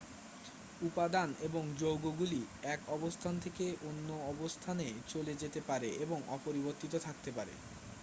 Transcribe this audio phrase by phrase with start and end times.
[0.81, 2.41] উপাদান এবং যৌগগুলি
[2.67, 7.53] এক অবস্থান থেকে অন্য অবস্থানে চলে যেতে পারে এবং অপরিবর্তিত থাকতে পারে